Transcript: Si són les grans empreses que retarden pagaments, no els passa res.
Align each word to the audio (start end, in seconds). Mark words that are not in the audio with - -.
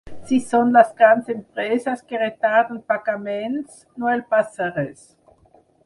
Si 0.29 0.37
són 0.51 0.71
les 0.77 0.87
grans 1.01 1.29
empreses 1.33 2.01
que 2.07 2.23
retarden 2.23 2.81
pagaments, 2.93 3.79
no 4.01 4.11
els 4.15 4.29
passa 4.35 4.71
res. 4.81 5.07